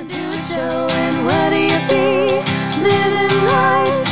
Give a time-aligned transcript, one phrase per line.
[0.00, 2.32] to do a show, and what do you be?
[2.80, 4.06] Living life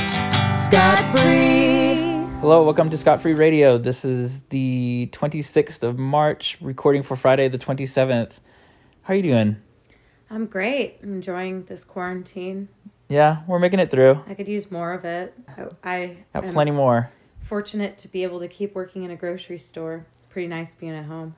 [0.62, 2.26] scot free.
[2.40, 3.78] Hello, welcome to Scott Free Radio.
[3.78, 8.40] This is the 26th of March, recording for Friday the 27th.
[9.02, 9.56] How are you doing?
[10.28, 10.98] I'm great.
[11.02, 12.68] I'm enjoying this quarantine.
[13.08, 14.22] Yeah, we're making it through.
[14.26, 15.32] I could use more of it.
[15.48, 17.10] I, I Got plenty more.
[17.40, 20.04] fortunate to be able to keep working in a grocery store.
[20.16, 21.34] It's pretty nice being at home.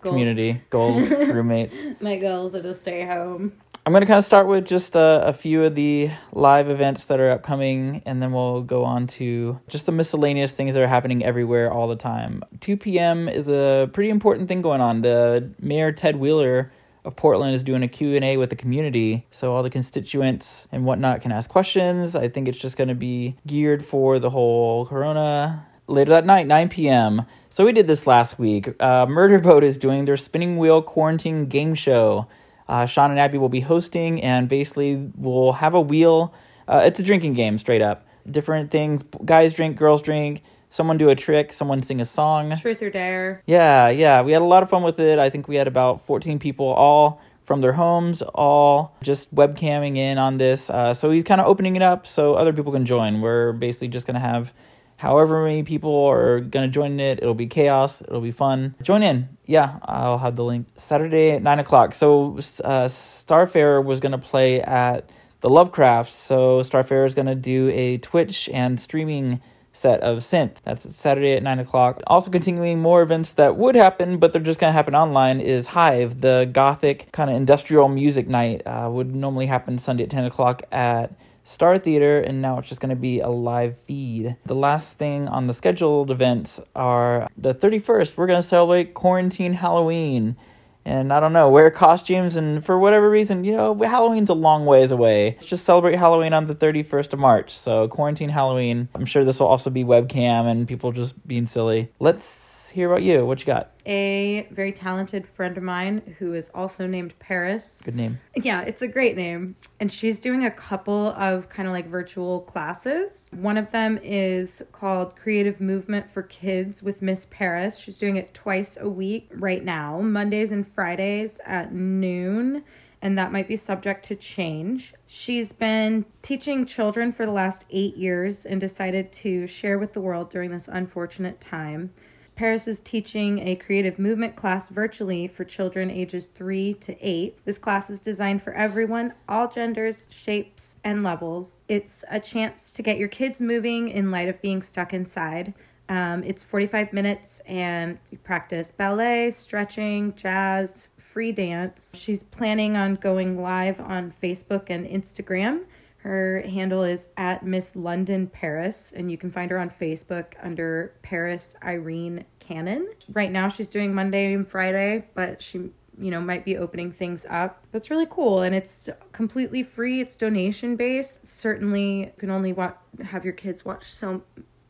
[0.00, 0.12] Goals.
[0.12, 1.74] Community, goals, roommates.
[2.00, 3.54] My goals are to stay home.
[3.88, 7.06] I'm going to kind of start with just uh, a few of the live events
[7.06, 10.86] that are upcoming, and then we'll go on to just the miscellaneous things that are
[10.86, 12.42] happening everywhere all the time.
[12.60, 13.30] 2 p.m.
[13.30, 15.00] is a pretty important thing going on.
[15.00, 16.70] The Mayor Ted Wheeler
[17.06, 21.22] of Portland is doing a Q&A with the community, so all the constituents and whatnot
[21.22, 22.14] can ask questions.
[22.14, 26.46] I think it's just going to be geared for the whole corona later that night,
[26.46, 27.22] 9 p.m.
[27.48, 28.68] So we did this last week.
[28.82, 32.28] Uh, Murder Boat is doing their spinning wheel quarantine game show.
[32.68, 36.34] Uh, Sean and Abby will be hosting, and basically we'll have a wheel.
[36.66, 38.06] Uh, it's a drinking game, straight up.
[38.30, 39.02] Different things.
[39.24, 40.42] Guys drink, girls drink.
[40.68, 41.52] Someone do a trick.
[41.52, 42.54] Someone sing a song.
[42.58, 43.42] Truth or dare.
[43.46, 44.20] Yeah, yeah.
[44.20, 45.18] We had a lot of fun with it.
[45.18, 50.18] I think we had about 14 people all from their homes, all just webcamming in
[50.18, 50.68] on this.
[50.68, 53.22] Uh, so he's kind of opening it up so other people can join.
[53.22, 54.52] We're basically just going to have
[54.98, 57.20] however many people are going to join in it.
[57.20, 58.02] It'll be chaos.
[58.02, 58.74] It'll be fun.
[58.82, 59.28] Join in.
[59.46, 60.66] Yeah, I'll have the link.
[60.76, 61.94] Saturday at 9 o'clock.
[61.94, 65.08] So uh, Starfarer was going to play at
[65.40, 66.12] the Lovecraft.
[66.12, 69.40] So Starfarer is going to do a Twitch and streaming
[69.72, 70.56] set of synth.
[70.64, 72.02] That's Saturday at 9 o'clock.
[72.08, 75.68] Also, continuing more events that would happen, but they're just going to happen online, is
[75.68, 78.62] Hive, the gothic kind of industrial music night.
[78.66, 81.12] Uh, would normally happen Sunday at 10 o'clock at
[81.48, 84.36] Star Theater, and now it's just going to be a live feed.
[84.44, 89.54] The last thing on the scheduled events are the 31st, we're going to celebrate Quarantine
[89.54, 90.36] Halloween.
[90.84, 94.66] And I don't know, wear costumes, and for whatever reason, you know, Halloween's a long
[94.66, 95.36] ways away.
[95.38, 97.58] Let's just celebrate Halloween on the 31st of March.
[97.58, 98.90] So, quarantine Halloween.
[98.94, 101.90] I'm sure this will also be webcam and people just being silly.
[101.98, 103.24] Let's hear about you.
[103.24, 103.72] What you got?
[103.86, 107.80] A very talented friend of mine who is also named Paris.
[107.84, 108.18] Good name.
[108.36, 109.56] Yeah, it's a great name.
[109.80, 113.28] And she's doing a couple of kind of like virtual classes.
[113.32, 117.78] One of them is called Creative Movement for Kids with Miss Paris.
[117.78, 122.64] She's doing it twice a week right now, Mondays and Fridays at noon.
[123.00, 124.92] And that might be subject to change.
[125.06, 130.00] She's been teaching children for the last eight years and decided to share with the
[130.00, 131.92] world during this unfortunate time.
[132.38, 137.36] Paris is teaching a creative movement class virtually for children ages 3 to 8.
[137.44, 141.58] This class is designed for everyone, all genders, shapes, and levels.
[141.66, 145.52] It's a chance to get your kids moving in light of being stuck inside.
[145.88, 151.90] Um, it's 45 minutes and you practice ballet, stretching, jazz, free dance.
[151.96, 155.64] She's planning on going live on Facebook and Instagram.
[156.08, 160.94] Her handle is at Miss London Paris, and you can find her on Facebook under
[161.02, 162.88] Paris Irene Cannon.
[163.12, 167.26] Right now, she's doing Monday and Friday, but she, you know, might be opening things
[167.28, 167.62] up.
[167.72, 170.00] That's really cool, and it's completely free.
[170.00, 171.26] It's donation based.
[171.26, 174.22] Certainly, you can only watch, have your kids watch so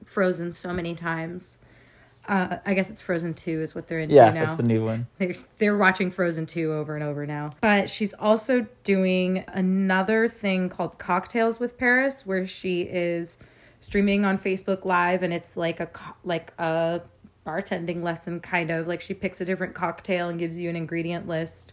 [0.04, 1.58] Frozen so many times.
[2.28, 4.44] Uh, I guess it's Frozen 2 is what they're into Yeah, now.
[4.46, 5.06] that's the new one.
[5.18, 7.50] They're, they're watching Frozen 2 over and over now.
[7.62, 13.38] But she's also doing another thing called Cocktails with Paris, where she is
[13.80, 15.88] streaming on Facebook Live, and it's like a
[16.22, 17.00] like a
[17.46, 21.26] bartending lesson, kind of like she picks a different cocktail and gives you an ingredient
[21.26, 21.72] list,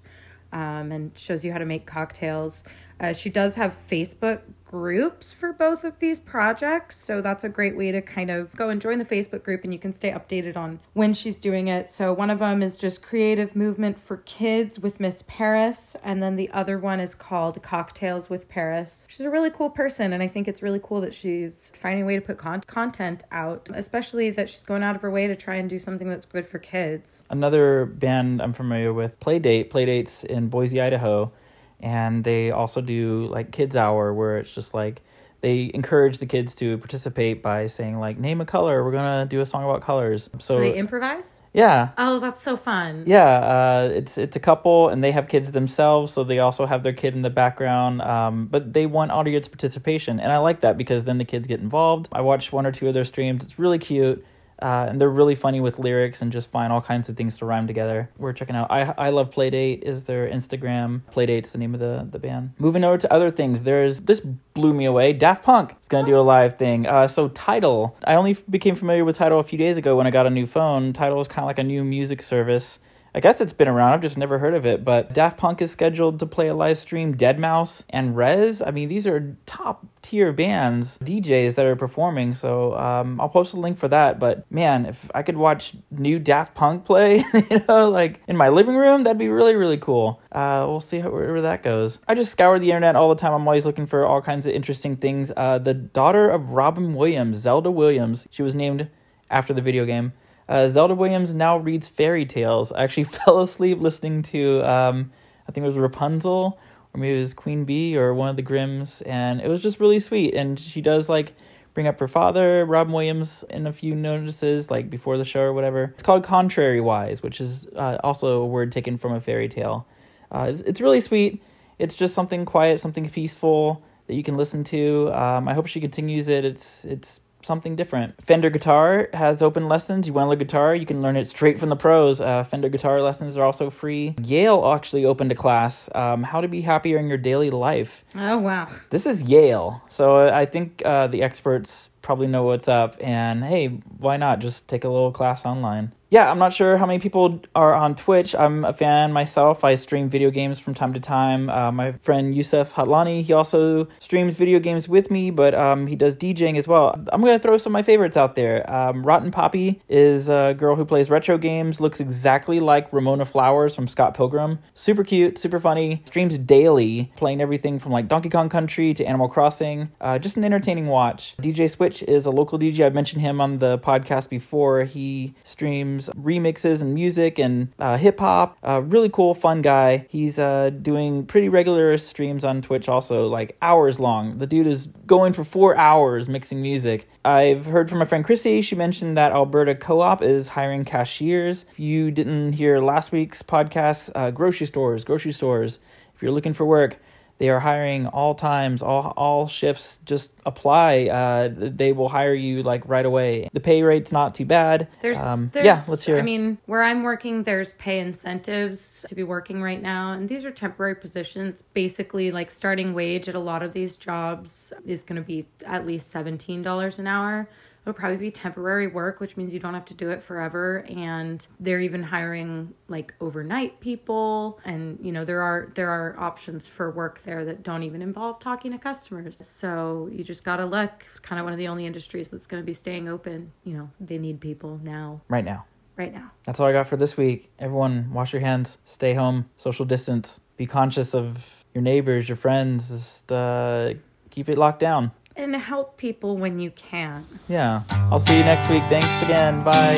[0.53, 2.63] um, and shows you how to make cocktails.
[2.99, 7.77] Uh, she does have Facebook groups for both of these projects, so that's a great
[7.77, 10.57] way to kind of go and join the Facebook group and you can stay updated
[10.57, 11.89] on when she's doing it.
[11.89, 16.35] So, one of them is just Creative Movement for Kids with Miss Paris, and then
[16.35, 19.07] the other one is called Cocktails with Paris.
[19.09, 22.05] She's a really cool person, and I think it's really cool that she's finding a
[22.05, 25.35] way to put con- content out, especially that she's going out of her way to
[25.35, 27.23] try and do something that's good for kids.
[27.29, 29.69] Another band I'm familiar with, Playdate.
[29.69, 31.31] Playdate's in Boise, Idaho.
[31.79, 35.01] And they also do like kids hour where it's just like
[35.41, 38.83] they encourage the kids to participate by saying like name a color.
[38.83, 40.29] We're gonna do a song about colors.
[40.39, 41.35] So they improvise?
[41.53, 43.03] yeah, Oh, that's so fun.
[43.05, 43.37] yeah.
[43.39, 46.93] Uh, it's it's a couple and they have kids themselves, so they also have their
[46.93, 48.01] kid in the background.
[48.01, 51.59] Um, but they want audience participation, and I like that because then the kids get
[51.59, 52.07] involved.
[52.11, 53.43] I watched one or two of their streams.
[53.43, 54.25] It's really cute.
[54.61, 57.45] Uh, and they're really funny with lyrics and just find all kinds of things to
[57.45, 58.09] rhyme together.
[58.17, 58.71] We're checking out.
[58.71, 61.01] I I love Playdate is their Instagram.
[61.11, 62.53] Playdate's the name of the the band.
[62.57, 63.63] Moving over to other things.
[63.63, 65.13] There's this blew me away.
[65.13, 66.87] Daft Punk is gonna do a live thing.
[66.87, 67.97] Uh, so Tidal.
[68.05, 70.45] I only became familiar with Tidal a few days ago when I got a new
[70.45, 70.93] phone.
[70.93, 72.79] Tidal is kind of like a new music service.
[73.15, 73.93] I guess it's been around.
[73.93, 74.83] I've just never heard of it.
[74.83, 77.15] But Daft Punk is scheduled to play a live stream.
[77.15, 78.61] Deadmau5 and REZZ.
[78.67, 82.33] I mean, these are top tier bands, DJs that are performing.
[82.33, 84.19] So um, I'll post a link for that.
[84.19, 88.49] But man, if I could watch new Daft Punk play, you know, like in my
[88.49, 90.19] living room, that'd be really, really cool.
[90.33, 91.99] Uh, we'll see how, where that goes.
[92.09, 93.31] I just scour the internet all the time.
[93.31, 95.31] I'm always looking for all kinds of interesting things.
[95.37, 98.89] Uh, the daughter of Robin Williams, Zelda Williams, she was named
[99.29, 100.11] after the video game.
[100.47, 102.71] Uh, Zelda Williams now reads fairy tales.
[102.71, 105.11] I actually fell asleep listening to, um,
[105.47, 106.59] I think it was Rapunzel,
[106.93, 109.79] or maybe it was Queen Bee, or one of the Grimms, and it was just
[109.79, 110.33] really sweet.
[110.33, 111.33] And she does like
[111.73, 115.53] bring up her father, Robin Williams, in a few notices, like before the show or
[115.53, 115.91] whatever.
[115.93, 119.85] It's called Contrariwise, which is uh, also a word taken from a fairy tale.
[120.31, 121.43] Uh, it's, it's really sweet.
[121.77, 125.11] It's just something quiet, something peaceful that you can listen to.
[125.13, 126.45] Um, I hope she continues it.
[126.45, 128.21] It's it's something different.
[128.21, 130.07] Fender Guitar has open lessons.
[130.07, 132.19] You want to learn guitar, you can learn it straight from the pros.
[132.19, 134.15] Uh, Fender Guitar lessons are also free.
[134.23, 138.03] Yale actually opened a class, um, How to Be Happier in Your Daily Life.
[138.15, 138.69] Oh, wow.
[138.89, 139.81] This is Yale.
[139.87, 142.95] So I think uh, the experts probably know what's up.
[143.01, 145.91] And hey, why not just take a little class online?
[146.15, 148.33] Yeah, I'm not sure how many people are on Twitch.
[148.35, 149.65] I'm a fan myself.
[149.65, 151.49] I stream video games from time to time.
[151.49, 155.97] Uh, my friend Yusuf Hatlani, he also streams video games with me, but um, he
[155.97, 156.97] does DJing as well.
[157.11, 158.63] I'm going to throw some of my favorites out there.
[158.73, 163.75] Um, Rotten Poppy is a girl who plays retro games, looks exactly like Ramona Flowers
[163.75, 164.59] from Scott Pilgrim.
[164.73, 169.27] Super cute, super funny, streams daily, playing everything from like Donkey Kong Country to Animal
[169.27, 169.91] Crossing.
[169.99, 171.35] Uh, just an entertaining watch.
[171.41, 172.85] DJ Switch is a local DJ.
[172.85, 174.85] I've mentioned him on the podcast before.
[174.85, 178.57] He streams remixes and music and uh, hip hop.
[178.63, 180.05] Uh, really cool, fun guy.
[180.09, 184.37] He's uh, doing pretty regular streams on Twitch, also like hours long.
[184.37, 187.09] The dude is going for four hours mixing music.
[187.23, 188.61] I've heard from my friend Chrissy.
[188.61, 191.65] She mentioned that Alberta Co op is hiring cashiers.
[191.71, 195.79] If you didn't hear last week's podcast, uh, grocery stores, grocery stores,
[196.15, 196.99] if you're looking for work,
[197.37, 199.99] they are hiring all times, all all shifts.
[200.05, 201.05] Just apply.
[201.05, 203.49] Uh, they will hire you like right away.
[203.51, 204.87] The pay rate's not too bad.
[205.01, 205.83] There's, um, there's yeah.
[205.87, 206.17] Let's hear.
[206.17, 210.45] I mean, where I'm working, there's pay incentives to be working right now, and these
[210.45, 211.63] are temporary positions.
[211.73, 215.85] Basically, like starting wage at a lot of these jobs is going to be at
[215.85, 217.49] least seventeen dollars an hour
[217.85, 220.85] it'll probably be temporary work, which means you don't have to do it forever.
[220.89, 224.59] And they're even hiring like overnight people.
[224.65, 228.39] And you know, there are there are options for work there that don't even involve
[228.39, 229.39] talking to customers.
[229.47, 231.05] So you just gotta look.
[231.11, 233.51] It's kind of one of the only industries that's gonna be staying open.
[233.63, 235.21] You know, they need people now.
[235.27, 235.65] Right now.
[235.95, 236.31] Right now.
[236.43, 237.51] That's all I got for this week.
[237.57, 242.89] Everyone, wash your hands, stay home, social distance, be conscious of your neighbors, your friends,
[242.89, 243.93] just uh,
[244.29, 247.25] keep it locked down and help people when you can.
[247.47, 247.83] Yeah.
[248.11, 248.83] I'll see you next week.
[248.89, 249.63] Thanks again.
[249.63, 249.97] Bye.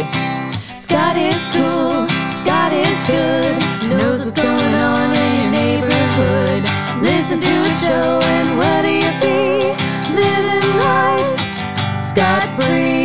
[0.75, 2.07] Scott is cool.
[2.41, 3.57] Scott is good.
[3.89, 6.63] Knows what's going on in your neighborhood.
[7.01, 9.47] Listen to his show and what do you be
[10.15, 11.39] living life
[12.09, 12.96] Scott free.